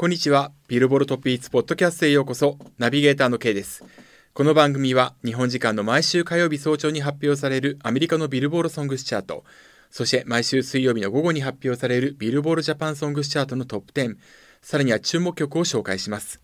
[0.00, 0.50] こんにちは。
[0.66, 2.56] ビルボルトピーツポッドキャストへようこそ。
[2.78, 3.84] ナビゲーターの K です。
[4.32, 9.44] この番組は日本時間の毎週火曜日早朝に発表されるアメリカのビルボールソングスチャート、
[9.90, 14.16] そして毎週水曜日の午後に発表されるビルボールジャパンソングスチャートのトップ10、
[14.62, 16.40] さらには注目曲を紹介します。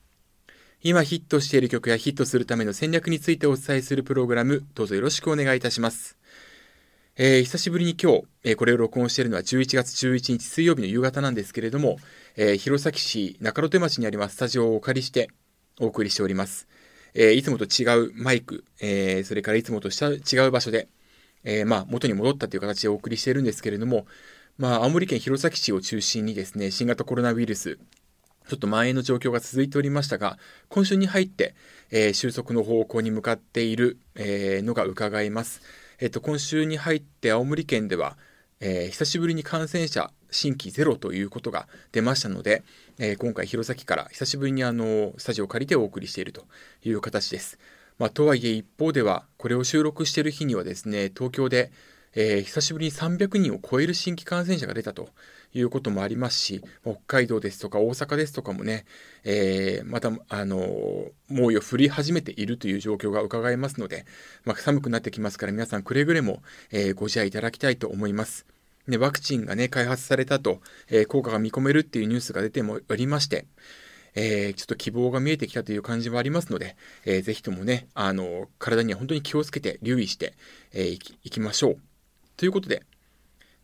[0.82, 6.18] 今ヒットしている曲やヒットするための戦略についてお伝えするプログラム、どうぞよろしくお願いいたします。
[7.18, 11.96] えー、久しぶりに今日、えー、これを録音しているのは11月11日水曜日の夕方なんですけれども、
[12.36, 15.30] えー、弘前市中野手町にありますスタジオをお借りして
[15.80, 16.68] お送りしております。
[17.14, 20.88] えいつもと違うマイク、えそれからいつもとした違う場所で、
[21.44, 24.06] えまあ、元に戻ったという形でお送りしているんですけれども、
[24.58, 27.78] まあ、青森県弘前市を中心にですね、新型コロナウイルス、
[28.48, 30.38] ちょっと蔓延の状況が続いておりましたが、
[30.68, 31.54] 今週に入って、
[31.90, 35.62] え収束の方向に向かっている、えのが伺えます。
[35.98, 38.18] えっと、今週に入って青森県では、
[38.60, 42.64] えー、久しぶりに感染者新規ゼロということが出ましたので、
[42.98, 46.44] えー、今回弘前から久しぶりにあのスタジオを借りてお送りしていると
[46.84, 47.58] いう形です。
[47.98, 51.72] まあ、とはいえ一方ではこれを収録している日にはですね東京で、
[52.14, 55.08] えー、久しぶりに300人を超える新規感染者が出たと
[55.58, 58.84] いうこともありますし、北海道ですとか大阪ですとかもね、
[59.24, 64.04] えー、また、あの、猛威を振り始めているという状況が伺えますので、
[64.44, 68.46] まあ、寒くなってきますから皆さんくれぐれも、えー、ご自愛いただきたいと思います。
[68.86, 73.46] ね、ワクチンがね、開発されたと、えー、効果が見込めるっていうニュースが出てもおりまして、
[74.14, 80.34] えー、ちょっと希望が見えてきたという感じはありますので、えー、ぜひともね、あの、体には本当に気をつけて留意して、
[80.72, 81.78] えー、いきいきましょう。
[82.36, 82.82] ということで、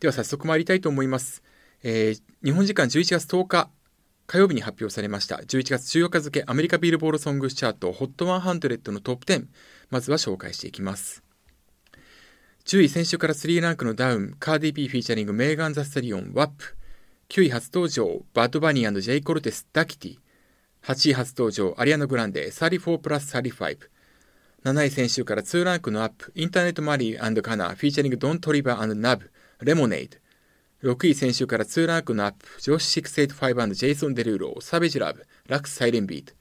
[0.01, 1.43] では早速参りたいと思います。
[1.83, 3.71] えー、日本時間11月10日
[4.27, 5.37] 火曜日に発表されました。
[5.37, 9.47] 11月14日付アメリカビールボールソングスチャート HOT100 のトップ10
[9.91, 11.23] まずは紹介していきます。
[12.65, 16.77] 10位先週から3ランクのダウンカーディ・ビー featuring メーガン・ザ・スタリオン WAP。
[17.29, 20.19] 9位初登場バッドバニー、ジェイ・コルテス Dákiti。
[20.85, 23.79] 8位初登場アリアナ・グランデ34プラス35
[24.65, 29.31] 7位先週から2ランクのアップインターネットマネー、ガンナ featuring ドン・トリバー、ナヴ
[29.61, 30.22] Lemonade。
[30.83, 36.33] 6位先週から2ランクのアップ、ジョーシュ685、ジェイソン・デルーロ、 Savage Love、Laxed Siren Beat。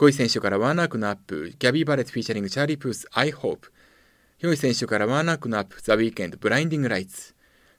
[0.00, 3.72] 5位先週からワンランクのアップ、ギャビー・バレット featuring チャーリー・プース、 I Hope。
[4.42, 7.32] 4位先週からワンランクのアップ、ザ・ウィーケンド、 Blinding Lights。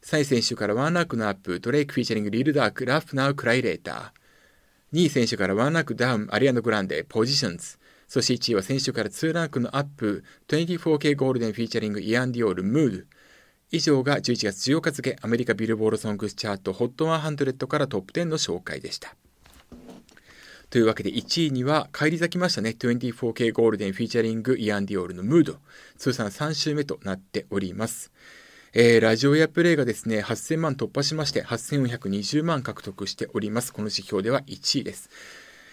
[0.04, 4.98] 3位先週からワンランクのアップ、ドレイク featuring、リル・ダーク、 Laugh Now Cry Later。
[4.98, 7.78] 2位先週からワンランクダウン、アリアナ・グランデ、 Positions。
[8.08, 13.15] そして1位は先週から2ランクのアップ、24K ゴールデン featuring、イアン・ディオール、 Mood。
[13.76, 19.16] 以上が11月14日付アメリカビルボードソングスチャート HOT100 からトップ10の紹介でした。
[20.70, 25.58] というわけで1位には返り咲きましたね 24K ゴールデンフィーチャリングイアン・ディオールのムード
[25.98, 28.12] 通算3週目となっております。
[28.74, 33.72] えー、ラジオやプレイがですね、8000万突破しまして、8420万獲得しております。
[33.72, 35.10] この指標では1位です。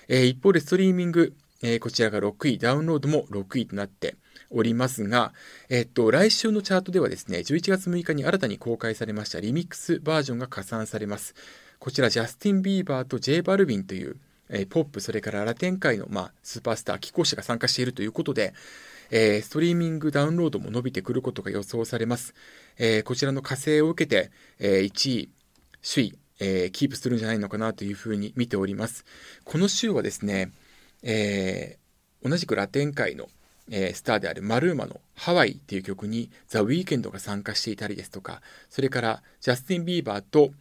[0.07, 4.15] えー、一方でストリーミング、えー、こちらが6位、ダウンロードも6位となって、
[4.51, 5.33] おりますが、
[5.69, 11.35] えっと、来週のチャートではですね、11月6日に新たに公開されましたリミックスバージョンが加算されます。
[11.79, 14.17] こちら、ジャスティン・ビーバーと J・ バルビンという、
[14.49, 18.55] えー、ポップ、それからラテン界の、まあ、スーパースター、貴公子が参加しているということで、
[19.11, 22.35] えー、ストリーミングダウンロードも伸びてくることが予想されます。
[22.79, 25.31] えー、こちらの火星を受けて、えー、1位、
[25.83, 29.05] 首位、え、キープするんじゃないのかなというふうに見ております。
[29.45, 30.53] この週はですね、
[31.03, 31.79] え、
[32.23, 33.29] 同じくラテン界の
[33.71, 40.53] えー、スターであるマルーマのハワイっていう曲にザ・ウィーケンドが参加していたりですとか、それからジャスティン・ビーバーと、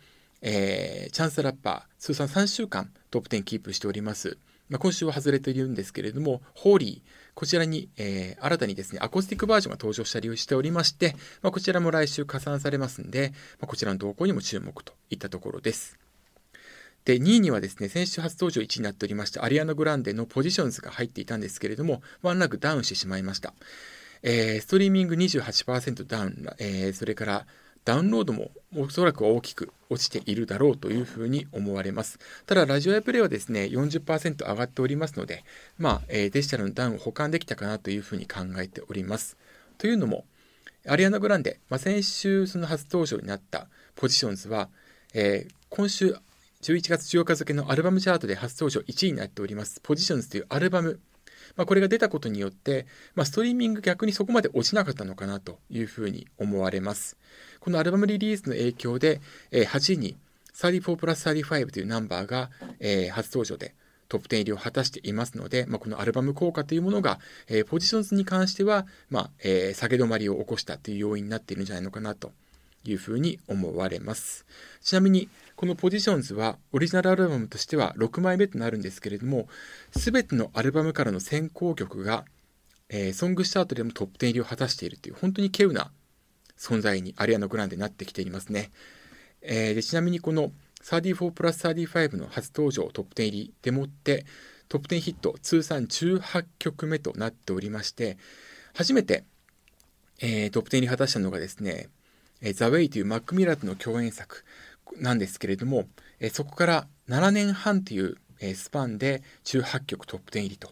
[0.41, 4.37] えー、チャンス・ザ・ラッパー、通算3週間トップ10キープしております。
[4.69, 16.00] まあ、今週は外れているんですけれども、 Holy、こちらに、えー、新たにですね、アコースティックバージョンが登場したりしておりまして、まあ、こちらも来週加算されますんで、まあ、こちらの動向にも注目といったところです。
[17.05, 23.53] で、2位にはですね、先週初登場1位になっておりましたアリアナ・グランデの Positions が入っていたんですけれども、ワンランクダウンしてしまいました。
[24.23, 27.47] えー、ストリーミング28%ダウン、えー、それから
[27.85, 32.19] ダウンロードもおそらく大きく落ちているだろうというふうに思われます。
[32.45, 35.43] ただ、ラジオやプレイはですね、40%上がっておりますので、
[35.79, 39.37] まあ、えー、デジタルのダウンを補完できたかなというふうに考えております。
[39.79, 40.25] というのも、
[40.87, 44.69] アリアナ・グランデ、まあ、先週その初登場になったポジションズは、
[45.13, 46.15] えー、今週
[46.61, 50.99] 11月14日付のアルバムチャートで初登場1位になっております、ポジションズというアルバム。
[51.55, 52.85] まあ、これが出たことによって、
[53.15, 57.17] まあ、ストリーミング逆にそこまで落ちなかったのかなというふうに思われます。
[57.61, 60.17] このアルバムリリースの影響で、えー、8位に
[60.53, 62.51] 34プラス35というナンバーが、
[63.11, 63.73] 初登場で
[64.07, 67.19] トップ10入りを果たしていますので、まあ、このアルバム効果というものが、
[67.69, 69.29] ポジションズに関しては、まあ、
[69.73, 72.31] 下げ止まりを起こしたという要因になっているんじゃないのかなと
[72.83, 74.45] いうふうに思われます。
[74.81, 79.47] ちなみに、このポジションズはオリジナルアルバムとしては6枚目となるんですけれども、
[79.95, 82.25] すべてのアルバムからの先行曲が、
[82.89, 85.91] えー、ソングスタートでもトップ10入りを果たしているという、本当に稀有な
[86.57, 88.71] 存在にアリアナ・グランデになってきていますね。
[89.41, 90.51] えー、でちなみにこの
[90.83, 94.25] 34プラス35の初登場トップ10入りでもって
[94.69, 98.17] トップ10ヒット通算18曲目となっておりまして
[98.73, 99.25] 初めて、
[100.21, 101.89] えー、トップ10入り果たしたのがですね
[102.53, 104.43] 「ザ・ウェイというマック・ミラーとの共演作
[104.97, 105.85] なんですけれども、
[106.19, 110.71] え、そこから7年半という、え、スパンで18曲トップ10入りと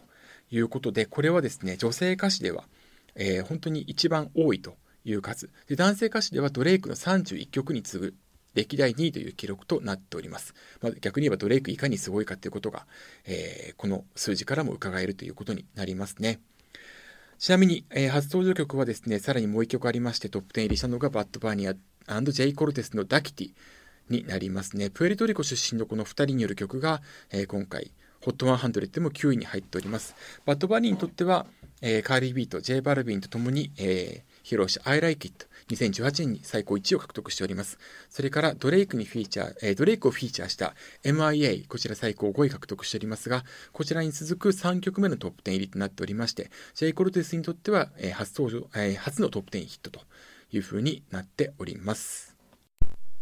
[0.50, 2.64] いうことでこれはですね女性歌手では、
[3.14, 8.14] えー、本当に一番多いという数で男性歌手ではドレイクの31曲に次ぐ
[8.54, 10.54] 歴代2位という記録となっております。
[10.82, 12.84] まあ、逆に言えばドレイクいかにすごいかということが、
[13.24, 16.40] えー、この数字からも伺えるということになりますね。
[17.40, 23.50] ちなみに、えー、初登場曲はですね、さらにもう1曲ありましてトップ10入りしたのがバッドバーニアジェイ・コルテスの Dákiti
[24.10, 24.90] になりますね。
[24.90, 27.00] プエルトリコ出身のこの2人による曲が、
[27.30, 30.14] えー、今回、ホット100でも9位に入っております。
[30.44, 31.46] バッドバーニーにとっては、
[31.80, 37.78] えー、カーディ・ビーと、ジェイ・バルビンと共に、えー、披露した I Like It 2018年に最高1位を獲得しております。
[38.08, 40.74] それからドレイクにフィーチャー、えー、ドレイクをフィーチャーした
[41.04, 50.00] MIA、こちら最高5位獲得しておりますが、こちらに続く3曲目のトップ10入りとなっておりまして、ジェイ・コルテスにとっては、えー、初登場、えー、初のトップ10ヒットと
[50.52, 52.36] いうふうになっております。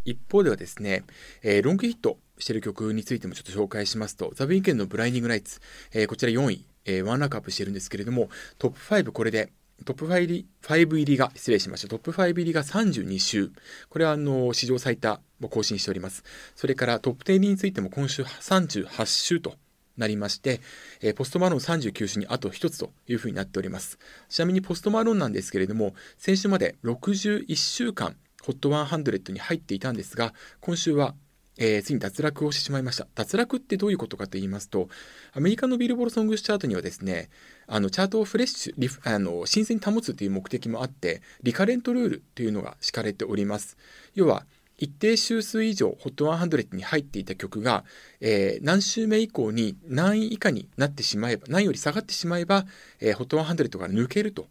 [0.05, 1.05] 一方ではですね、
[1.43, 5.61] えー、ロングヒットしている曲についてもちょっと紹介しますと、ザ・ウィーケンのブライニング・ライツ、
[5.93, 9.53] えー、こちら4位、えー、ワンランクアップしているんですけれども、トップ5これで
[9.85, 11.89] トップ5入り ,5 入りが、失礼しました。
[11.89, 13.51] トップ5入りが32週。
[13.89, 16.25] これはあの、史上最多を更新しております。
[16.57, 19.55] それからトップ10入りについても今週38週と
[19.97, 20.61] なりまして、
[21.01, 23.99] え、ポストマロン39週にあと1つというふうになっております。
[24.29, 31.15] ちなみにポストマロンなんですけれども、先週まで61週間、ホット100に入っていたんですが、今週は
[31.59, 33.07] えー、ついに脱落をしてしまいました。
[33.15, 34.89] 脱落ってどういうことかと言いますと、
[35.33, 37.29] アメリカのビルボロソングスチャートにはですね、
[37.67, 43.77] あのチャートをフレッシュあの、新鮮に保つという目的もあって、リカレントルールというのが敷かれております。
[44.15, 44.47] 要は、
[44.79, 47.85] 一定周数以上 HOT100 に入っていた曲が、
[48.21, 52.65] えー、何週目以降に何位以下になってしまえば、何より下がってしまえば、
[53.01, 54.47] えー、HOT100 が抜けると。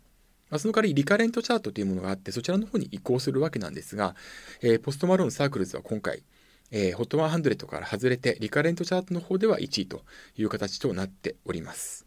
[0.50, 4.16] まあ、その代わりリカレントチャートというものがあって、そちらの方に移行するわけなんですが、
[4.62, 6.24] えー、ポスト・マローン Circles は今回、
[6.72, 10.04] えー、HOT100 から外れて、リカレントチャートの方では1位と
[10.38, 12.06] いう形となっております。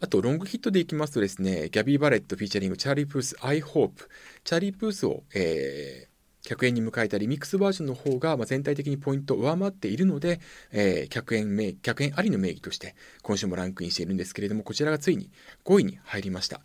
[0.00, 4.08] あと、ロングヒットでいきますとですね、ギャビー・バレット featuring、チャーリー・プース、I Hope。
[4.42, 6.12] チャーリー・プースを、えー、
[6.56, 10.40] 100円に迎えたリミックスバージョンの方が、まあ、全体的にポイントを上回っているので、
[10.72, 15.30] えー、100, 円名100円ありの名義として今週もランクインしているんですけれども、こちらがついに
[15.64, 16.60] 5位に入りました。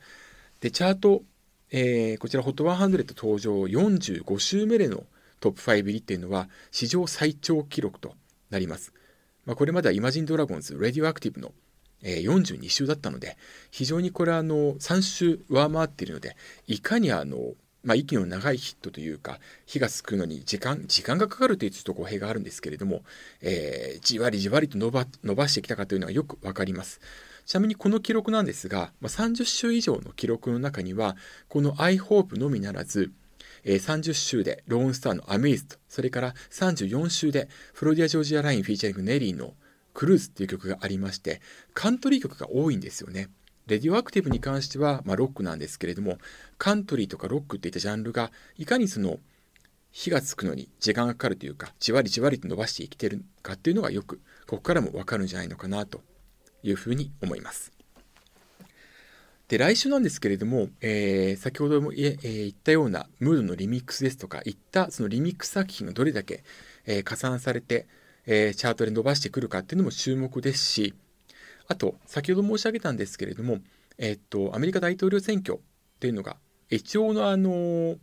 [0.62, 1.24] で、チャート、
[1.72, 5.04] えー、こちら HOT100 登場45週目での
[5.40, 8.14] トップ5入りっていうのは史上最長記録と
[8.50, 8.94] なります。
[9.46, 11.54] まあ、これまではイマジンドラゴンズ、レディオアクティブの、
[12.04, 13.38] 42週だったので、
[13.72, 16.36] 非常にこれはあの3週上回っているので、
[16.68, 17.54] いかにあの、
[17.84, 23.04] まあ、息の長いヒットというか、火がつくのに時間、時間がかかるというちょっと語弊があるんですけれども、
[23.42, 27.00] えー、じわりじわりと伸ば伸ばしてきたかというのがよくわかります。
[27.46, 31.16] ちなみにこの記録なんですが、まあ、30週以上の記録の中には、
[31.48, 33.12] この I Hope のみならず、
[33.70, 39.56] え30週でローンスターの Amazed と、それから34週でフロリダ・ジョージア・ライン featuring ネリーの
[39.94, 41.42] Cruise っていう曲がありまして、
[41.74, 43.30] カントリー曲が多いんですよね。
[43.66, 46.18] Radioactive に関しては、まあ、ロックなんですけれども、
[46.58, 49.20] カントリーとかロックっていったジャンルが、いかにその、
[49.92, 56.02] 火がつくのに時間がかかるというか、じわりじわりと伸ばして生きてるかっていうのがよく、ここからもわかるんじゃないのかなと
[56.64, 57.77] いうふうに思います。
[59.48, 66.44] で、来週なんですけれども、えー、先ほども言,、えー、言ったようなムードのリミックスですとか、いったそのリミックス作品がどれだけ、
[66.86, 67.88] えー、加算されて、
[68.26, 70.94] えー、チャートで伸ばしてくるかっていうのも注目ですし、
[71.68, 73.60] あと、先ほど申し上げたんですけれども、
[73.98, 75.60] えー、っと、アメリカ大統領選挙っ
[76.00, 76.38] ていうのが、
[76.70, 77.96] 一応のあの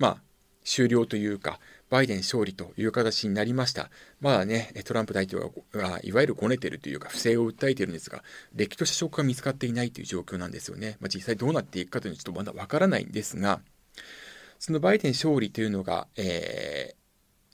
[0.00, 0.22] まあ、
[0.64, 1.58] 終了というか、
[1.90, 3.90] バイデン勝利という形になりました。
[4.20, 5.42] まだね、トランプ大統
[5.72, 8.22] 領がいわゆるごねてるというか不正を訴えているんですが、
[8.54, 10.96] れっきとした証拠が見つかっていないという状況なんですよね。
[11.00, 13.60] まあ、実際どうなっていくかというのはちょっとまだわからないんですが、
[14.58, 16.96] そのバイデン勝利というのが、えー、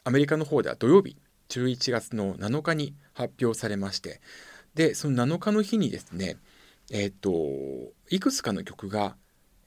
[0.04, 1.16] アメリカの方では土曜日、
[1.48, 4.20] 11月の7日に発表されまして、
[4.74, 6.36] で、その7日の日にですね、
[6.90, 7.30] えっ、と、
[8.10, 9.16] いくつかの曲が、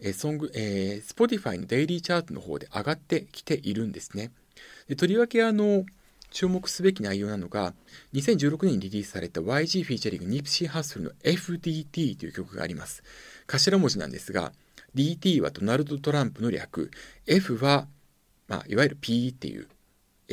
[0.01, 4.31] えー、ソング、えー、Spotify のデイリーチャートの方で上がってきているんですね。
[4.87, 5.85] でとりわけあの
[6.31, 7.73] 注目すべき内容なのが
[8.13, 13.03] 2016年にリリースされた YG フィーチャリングニプシー・ハッスルの FDT という曲があります
[13.47, 14.53] 頭文字なんですが
[14.95, 16.89] DT はドナルド・トランプの略
[17.27, 17.87] F は、
[18.47, 19.67] まあ、いわゆる P っていう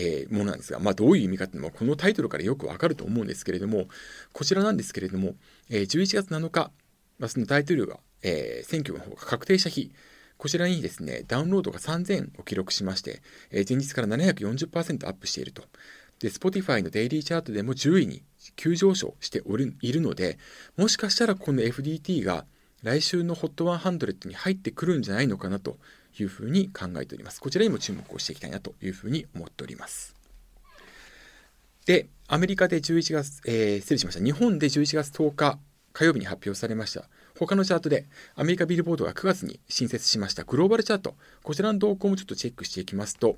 [0.01, 3.87] えー、ものなんですが、まあ、どういう意味かっていうのもこのタイトルからよくわかると思うんですけれども
[4.33, 5.35] こちらなんですけれども、
[5.71, 6.71] えー、11月7日、
[7.19, 9.93] まあ、その大統領が、えー、選挙の方が確定した日
[10.37, 15.63] こちらにですねダウンロードが3000を記録しまして、えー、前日から740%アップしていると
[16.21, 18.23] で Spotify のデイリーチャートでも10位に
[18.57, 20.39] 急上昇しておるいるので
[20.77, 22.45] もしかしたらこの FDT が
[22.83, 25.79] 来週の HOT100 に入ってくるんじゃないのかなと
[26.19, 27.41] いうふうに考えております。
[27.41, 30.15] こちらにも注目をしていきたいなというふうに思っております。
[31.87, 34.25] で、アメリカで11月、えー、失礼しました。
[34.25, 35.59] 日本で11月10日
[35.93, 37.09] 火曜日に発表されました。
[37.39, 41.15] 他のチャートでアメリカビルボードが9月に新設しましたグローバルチャート。
[41.45, 43.37] こちらの動向もちょっとチェックしていきますと、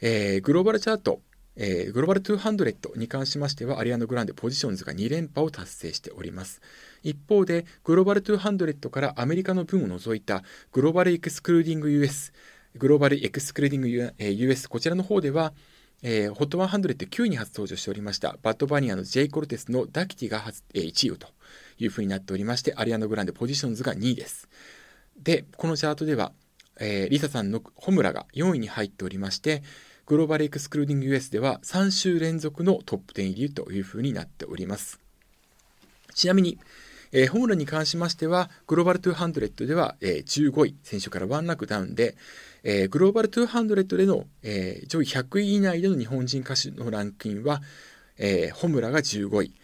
[0.00, 1.20] えー、グローバルチャート
[1.58, 6.60] えー、グローバル200に関しましては、アリアンド・グランデポジションズが2連覇を達成しております。
[7.02, 10.42] 一方で、グローバル200からアメリカの分を除いた
[10.72, 12.34] グローバルエクスクルーディング US、
[12.74, 13.88] グローバルエクスクルーディング
[14.44, 15.54] US、こちらの方では、
[16.02, 20.44] えー、HOT100 9位に初登場しておりました、バッドバニアの J コルテスのダキティが、
[20.74, 21.28] えー、1位をと
[21.78, 24.48] いうふうになっておりまして、アリアナ・グランデ Positions が2位です。
[25.22, 26.32] で、このチャートでは、
[26.78, 29.62] えー、 LiSA さんの炎が4位に入っておりまして、
[30.06, 35.00] Global Excluding US では3週連続のトップ10入りというふうになっております。
[36.14, 36.58] ちなみに、
[37.12, 42.16] えー、ホムラに関しましては、グローバル200では、えー、15位、選手からワンランクダウンで、
[42.62, 47.62] えー、グローバル200での、えー、上位100位以内での日本人歌手のランクインは、
[48.18, 49.54] えー、ホムラが15位、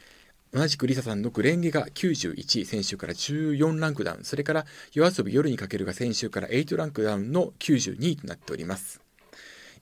[0.52, 9.00] 同じくリサさんのグレンゲが91位、先週から14ランクダウン、それから夜遊び夜にかけるが先週から8ランクダウンの92位となっております。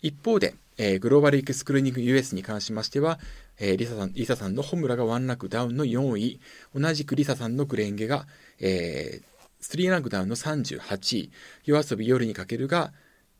[0.01, 3.19] 一方で、えー、グローバルエクスクルーニング US に関しましては、
[3.59, 6.41] えー、 LiSA さん LiSA さんの炎が1ランクダウンの4位、
[6.73, 8.29] 同じく LiSA さんの紅蓮華が、
[8.61, 11.33] えー、3ランクダウンの38位、
[11.65, 12.93] YOASOBI 夜に駆けるが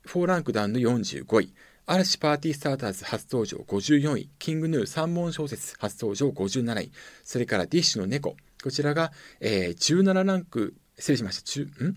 [0.07, 1.55] 4ランクダウンの45位、
[1.87, 6.93] 嵐 Party Starters 初登場54位、 King Gnu 三文小説初登場57位、
[7.25, 11.97] それから DISH の猫、こちらが、えー、17ランク、失礼しました、ん？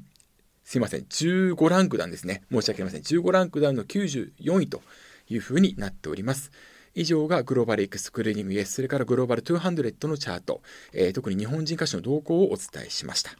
[0.64, 2.44] すいません、15ランクダウンですね。
[2.52, 3.02] 申し訳ありません。
[3.02, 4.82] 15ランクダウンの94位と
[5.30, 6.52] いうふうになっております。
[6.96, 10.62] 以上がグローバルエクスクルーニング S、それからグローバル200のチャート、
[10.94, 13.32] えー、特に日本人歌手の動向をお伝えしました。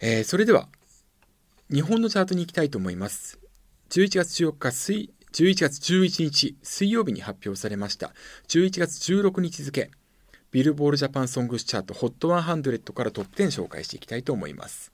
[0.00, 0.68] えー、それでは、
[1.72, 3.39] 日本のチャートに行きたいと思います。
[3.90, 8.12] 11月14日水、11月11日水曜日に発表されました。
[8.46, 9.90] 11月16日付、
[10.52, 14.92] ビルボールジャパンソングスチャート HOT100 からトップ10紹介していきたいと思います。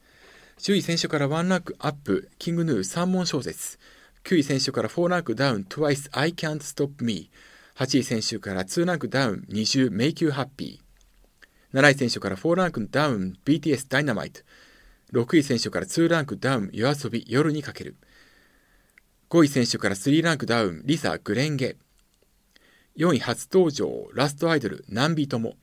[0.61, 3.79] 10位先週から1ランクアップ、 King Gnu 三文小説。
[4.25, 7.29] 9位先週から4ランクダウン、Twice I Can't Stop Me。
[7.75, 10.81] 8位先週から2ランクダウン、20 Make You Happy。
[11.75, 14.43] 7位先週から4ランクダウン、BTS Dynamite。
[15.13, 17.97] 6位先週から2ランクダウン、 YOASOBI 夜に駆ける。
[19.29, 21.77] 5位先週から3ランクダウン、 LiSA・紅蓮華。
[22.97, 25.55] 4位初登場、ラストアイドル、何人も。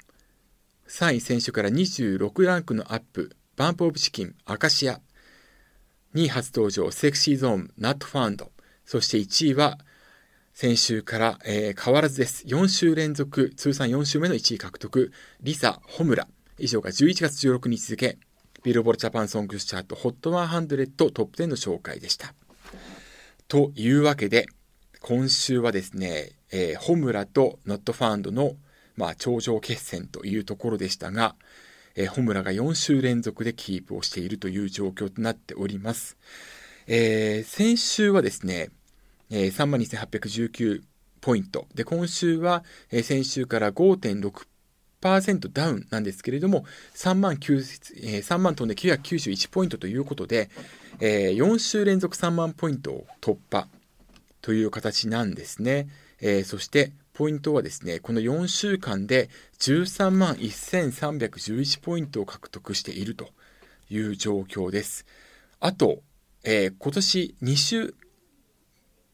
[0.89, 4.99] 3位先週から26ランクのアップ、 BUMP OF CHICKEN、アカシア。
[6.13, 8.51] 2位初登場、 Sexy Zone、NOT FOUND。
[8.83, 9.77] そして1位は、
[10.53, 12.43] 先週から、えー、変わらずです。
[12.45, 16.27] 4週連続、通算4週目の1位獲得、 LiSA・炎。
[16.59, 18.17] 以上が11月16日付、
[18.63, 22.33] ビルボールジャパンソングスチャート HOT100 トップ10の紹介でした。
[23.53, 24.47] というわけで、
[24.99, 28.55] 今週はですね、えー、ホムラと NOT FOUND の、
[28.97, 31.35] まあ、頂上決戦というところでしたが、
[31.93, 36.17] えー、ホムラが4週連続でキープをしているという状況となっております。
[36.87, 38.69] えー、先週はですね、
[39.29, 40.81] えー、32,819
[41.21, 41.67] ポイント。
[41.75, 44.47] で、今週は、えー、先週から5.6
[45.03, 47.55] ダウンなんですけれども、3万9、
[48.03, 50.49] えー、3万トンで991ポイントということで、
[50.99, 53.67] えー、4週連続3万ポイントを突破
[54.41, 55.87] という形なんですね。
[56.21, 59.29] えー、そしてポイントはですね、この4週間で
[59.59, 63.29] 13万1311ポイントを獲得していると
[63.89, 65.05] いう状況です。
[65.59, 66.01] あと、
[66.43, 67.95] えー、今年2週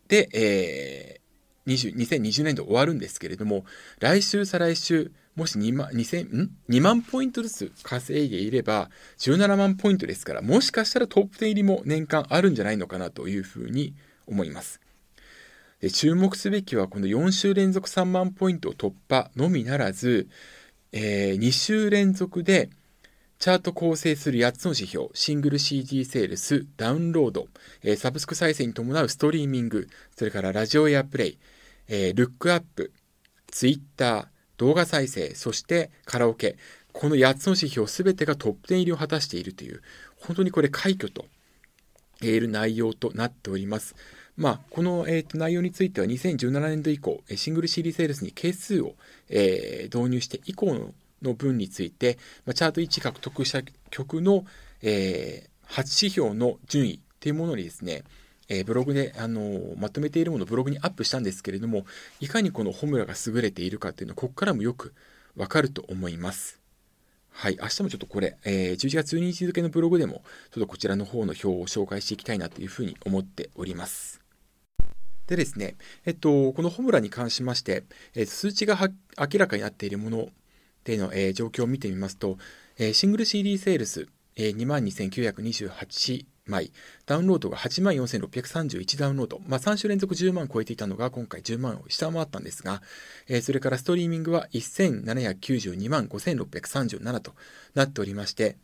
[0.07, 3.65] で、えー、2020年度終わるんですけれども、
[3.99, 13.93] 来週、再来週、もし2万 ,2000 ん？2万ポイントずつ稼いでいれば、17万ポイントですから、もしかしたらトップ10入りも年間あるんじゃないのかなというふうに
[14.27, 14.79] 思います。
[15.81, 20.27] で注目すべきはこの4週連続3万ポイント突破のみならず、
[20.91, 22.69] えー、2週連続で
[23.39, 27.47] チャート構成する8つの指標、シングル CD セールス、ダウンロード、
[27.83, 31.37] えー、サブスク再生に伴うストリーミング、それからラジオエアプレイ、
[31.87, 32.91] えー、ルックアップ、
[33.47, 34.25] ツイッター、
[34.59, 36.57] 動画再生、そしてカラオケ、
[36.91, 39.81] この8つの指標すべてがトップ10入りを果たしているという、
[40.17, 41.25] 本当にこれ快挙と
[42.21, 43.95] 言える内容となっております。
[44.35, 48.95] まあ、この、えー、と内容については2017年度以降、シングル CD セールスに係数を、
[49.29, 54.45] えー、導入して以降のの分について、まあ、チャート1獲得した曲の、
[54.81, 58.03] えー、8指標の順位というものにですね、
[58.49, 61.85] えー、ブログで、あのー、まとめているものをブログにアップしたんですけれども、
[62.19, 64.93] いかにこのホムラが優れているかっていうのは、ここからもよく
[65.35, 66.59] わかると思います。
[67.31, 74.19] はい、明日もちょっとこれ、えー、11月12日付のブログでも、ちょっとこちらの方の表を紹介していきたいなというふうに思っております。
[75.27, 75.75] でですね、
[76.05, 77.83] えっと、このホムラに関しまして、
[78.15, 78.77] えー、数値が
[79.17, 80.29] 明らかになっているもの
[80.83, 82.39] での、えー、状況を見てみますと、
[82.79, 86.71] えー、シングル CD セールス、えー、22,928枚、
[87.05, 92.81] ダウンロードが8万4631ダウンロード、まあ、3週連続10万超えていたのが今回10万を下回ったんですが、
[93.27, 97.33] えー、それからストリーミングは1792万5637と
[97.75, 98.57] なっておりまして、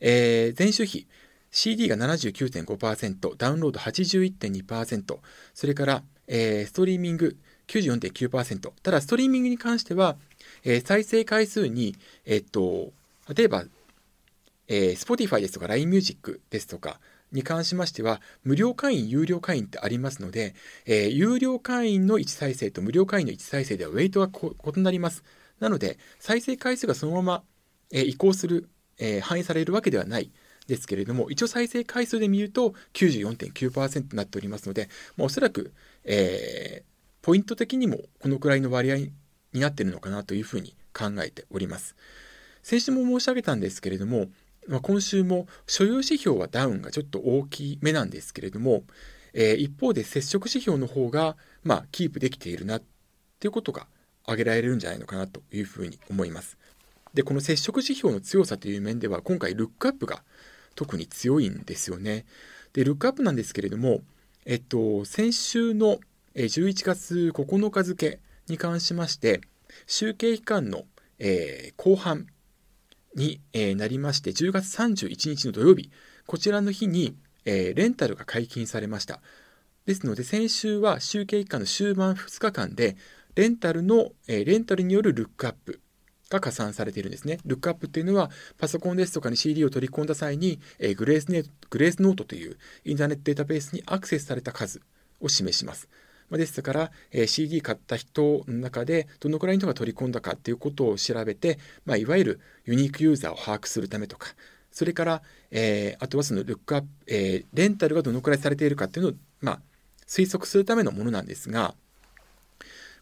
[0.00, 1.06] えー、前週比、
[1.50, 5.18] CD が79.5%、ダウンロード81.2%、
[5.54, 7.36] それから、えー、ストリーミング
[7.68, 8.72] 94.9%。
[8.82, 10.16] ただ、ストリーミングに関しては、
[10.64, 12.92] えー、再生回数に、えっと、
[13.34, 13.64] 例えば、
[14.68, 17.00] えー、Spotify ですとか LINE Music ですとか
[17.32, 20.54] に関しましては、無料会員、有料会員ってありますので、
[20.86, 25.24] えー、有料会員の1再生と無料会員の1再生ではウェイトが異なります。
[25.60, 27.42] なので、再生回数がそのまま、
[27.92, 28.68] えー、移行する、
[28.98, 30.30] えー、反映されるわけではない
[30.66, 35.72] ですけれども、一応再生回数で見ると94.9%になっておりますので、まあ、おそらく、
[36.04, 39.12] えー、ポイント的にもこのくらいの割合に
[39.60, 41.96] なっているのかなというふうに考えております。
[42.62, 44.26] 先週も申し上げたんですけれども、
[44.68, 48.82] まあ、今週も所有指標はダウンがちょっと大きめなんですけれども、
[49.32, 52.82] えー、一方で接触指標の方が、まあ、キープできているなっ
[53.38, 53.86] ていうことが
[54.24, 56.58] 挙げられるんじゃないのかなというふうに思います。
[57.14, 60.22] で、この接触指標の強さという面では、今回ルックアップが
[60.74, 62.26] 特に強いんですよね。
[62.72, 64.00] で、ルックアップなんですけれども、
[64.44, 65.98] えっと、先週の
[66.34, 69.40] 11月9日付に関しまして、
[69.86, 70.84] 集計期間の、
[71.18, 72.26] えー、後半
[73.16, 73.40] に、
[73.76, 75.90] なりまして、10月31日の土曜日、
[76.26, 79.20] こちらの日に、え、レンタルが解禁されました。
[79.86, 82.96] ですので、先週は集計期間の終盤2日間で、
[83.34, 85.80] レンタルの、えレンタルによるルックアップ
[86.28, 87.38] が加算されているんですね。
[87.46, 94.82] ルックアップっていうのは、パソコンですとかに CD を取り込んだ際に、えグレースネグレースノートというインターネットデータベースにアクセスされた数
[95.20, 95.88] を示します。
[96.30, 104.28] まですから、えー、CD 買った人の中でどのくらいの人が取り込んだかっていうことを調べて、まあ、いわゆるユニークユーザーを把握するためとか、
[104.70, 109.60] それから、えー、あとはそのルックアップ、えー、レンタルがどのくらいされているかっていうのを、まあ、
[110.06, 111.74] 推測するためのものなんですが、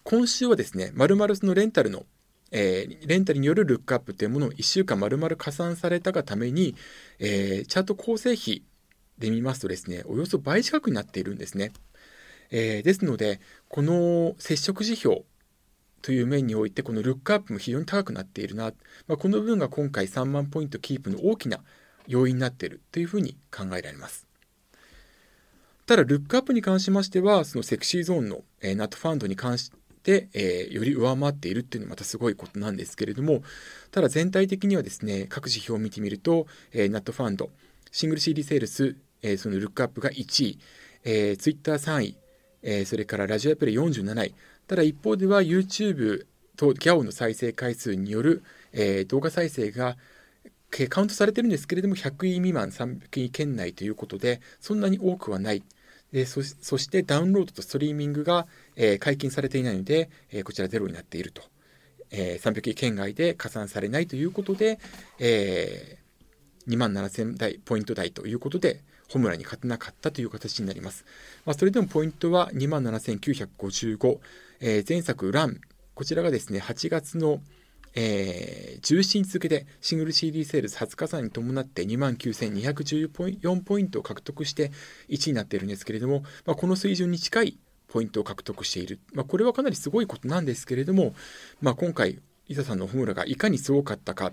[0.05, 2.05] 今週はですね、まるまるそのレンタルの、
[2.53, 6.77] えー、レンタルによるルックアップというものを1週間まるまる加算されたがために、
[7.19, 8.65] えー、チャート構成比
[9.19, 11.73] で見ますとですね、およそ倍近くになっているんですね。
[12.51, 15.23] えー、ですので、この接触指標
[16.03, 18.73] という面において、このルックアップも非常に高くなっているな、
[19.07, 21.61] まあ、この部分が今回3万ポイントキープの大きな
[22.07, 24.27] 要因になっているというふうに考えられます。
[25.87, 29.71] ただ、ルックアップに関しましては、そのセクシーゾーンの、えー、ナットファンドに関し
[30.03, 33.43] て、えー、より上回っているっていうのはまたすごいことなんですけれども、
[33.91, 37.51] ただ全体的にはですね、各指標を見てみると、えー、ナットファンド、
[37.91, 40.59] シングル CD セールス、えー、そのルックアップが1位、
[41.05, 42.17] えー、ツイッター3位、
[42.65, 44.35] えー、それからラジオアプリ47位。
[44.67, 49.97] ただ一方では YouTube と GAO の再生回数による、えー、動画再生が
[50.89, 55.63] カウントされてるんですけれども、100位未満、300位圏内ということで、そんなに多くはない。
[56.11, 58.47] でそしてダウンロードとストリーミングが、
[58.77, 61.43] えー、解禁されていないので、えー、こちらゼロになっていると。
[62.11, 64.79] えー、300位圏外で加算されないということで、
[65.19, 71.05] えー、2万7000台、ポイント台ということで、ホムラに勝てなかったという形になります。
[71.45, 74.19] まあ、それでもポイントは27,955、
[74.61, 75.61] えー、前作ラン、
[75.95, 77.41] こちらがですね、8月の、
[77.95, 84.73] えー、17日付でシングル CD セールス20日差に伴って29,214ポイントを獲得して
[85.09, 88.99] 1位になっているんですけれども、まあ、この水準に近いポイントを獲得している。
[89.13, 91.15] まあ、これはかなりすごいことなんですけれども、
[91.63, 94.33] まあ、今回、リサさんのホムラがいかにすごかったか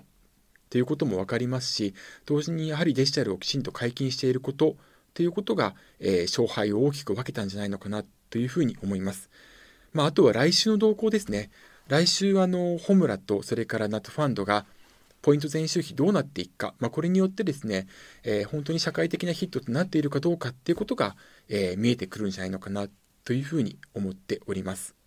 [0.72, 1.92] ということも分かりますし
[2.24, 4.76] 同時にやはりデジタルをきちんと解禁していること
[5.12, 9.28] ということが、えー、勝敗を大きく分けたんじゃないのかなというふうに思います。
[9.92, 11.50] まあ、あとは来週の動向ですね。
[11.88, 14.64] 来週あのホムラとそれからナットファンドが
[15.20, 17.86] ポイント前週比どうなっていくか、まあ、これによってですね、
[18.24, 21.16] えー、本当に社会的なヒットとなっているかどうかっていうことが、
[21.50, 22.88] えー、見えてくるんじゃないのかな
[23.24, 25.01] というふうに思っております。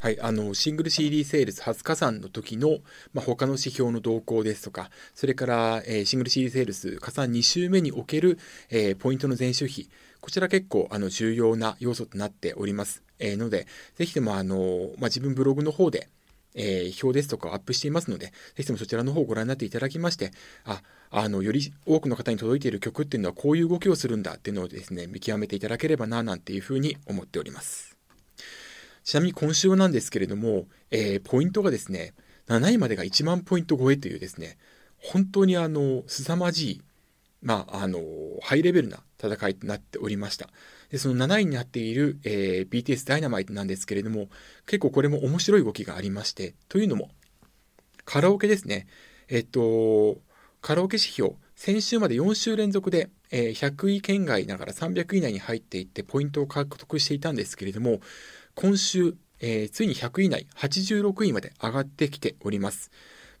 [0.00, 2.78] はい、あのシングル CD セールス初加算の時の、
[3.12, 8.38] まあ、他の指標の動向ですとか、それから、えー、シングル CD セールス加算2週目における、
[8.70, 13.02] えー、ポイントの前週比、こちら結構あの重要な要素となっております。
[13.18, 16.08] えー、ので、ぜひともあの、まあ、自分ブログの方で、
[16.54, 20.30] えー、表ですとかをアップしていますので、ぜひともそちらの方をご覧になっていただきまして、
[20.64, 20.80] あ、
[21.10, 27.87] あの、より多くの方に届いている曲っていうのはこういう動きをするんだっていうのをですね、見極めていただければな、なんていうふうに思っております。
[29.08, 32.12] ちなみに今週なんですけれども、えー、ポイントがですね、
[32.46, 34.58] 7位までが1万ポイント超えというですね、
[34.98, 36.82] 本当にあの、凄まじい、
[37.40, 38.02] まあ、あの、
[38.42, 40.50] ハイレベルな戦いとなっておりました。
[40.90, 44.28] で、その7位になっている、えー、BTS ダイナマイトなんですけれども、
[44.66, 47.08] 結構これも面白い動きがありまして、というのも、
[48.04, 48.88] カラオケですね。
[49.28, 50.18] えっと、
[50.60, 58.00] カラオケ指標、先週まで4週連続で、えー、100位圏外ながら300位以内に入っていってポイントを獲得していたんですけれども、
[58.60, 62.90] 今週、えー、ついに100位以内、86位まで上がってきております。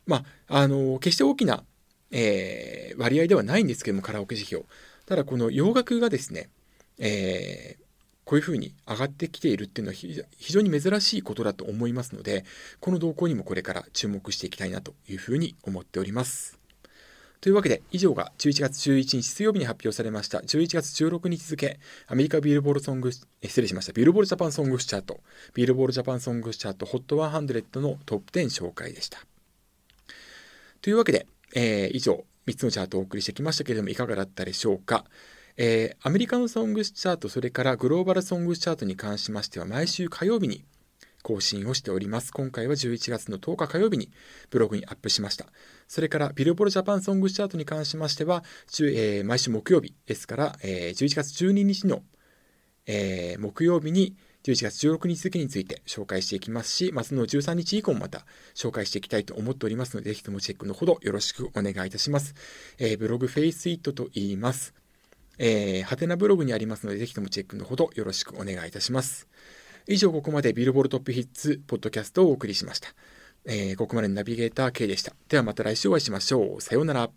[0.06, 1.64] まあ、あのー、決して大きな、
[2.12, 4.64] えー、割合ではないんですけども、カラオケ指標。
[5.06, 6.50] ただ、この洋楽がですね、
[7.00, 7.82] えー、
[8.24, 12.44] こういうふうに上がってきているっていうのは非常に珍しいことだと思いますので、
[12.78, 16.57] この動向にもこれから注目していきたいなというふうに思っております。
[17.40, 25.20] というわけで、以上が11月11日水曜日に発表されました11月16日付、アメリカビルボールソング、失礼しました、ビルボールジャパンソングスチャート、
[25.54, 29.20] ビルボールジャパンソングスチャート HOT100 のトップ10紹介でした。
[30.82, 35.04] というわけで、えー、以上、3つのチャートをお送りしてきましたけれども、いかがだったでしょうか。
[35.56, 40.64] えー、アメリカのソングスチャート、それからグローバルソングスチャートに関しましては、毎週火曜日に
[41.28, 42.32] 更新をしております。
[42.32, 44.10] 今回は11月の10日火曜日に
[44.48, 45.44] ブログにアップしました。
[45.86, 48.42] それからビルボルジャパンソングチャートに関しましては、
[48.80, 52.02] えー、毎週木曜日ですから、えー、11月12日の、
[52.86, 62.34] えー、木曜日に11月16日付について紹介していきますし、まあ、その13日以降もまた紹介していきたいと思っておりますので、ぜひともチェックのほどよろしくお願いいたします。
[62.78, 64.72] えー、ブログフェイスイットと言います。
[65.36, 69.28] えー、ハテナブログにありますので、ぜひともチェックのほどよろしくお願いいたします。
[69.90, 72.90] 以上、ここまでビルボールトップヒッツポッドキャストをお送りしました。
[73.46, 75.14] えー、ここまでのナビゲーター K でした。
[75.28, 76.60] ではまた来週お会いしましょう。
[76.60, 77.10] さようなら。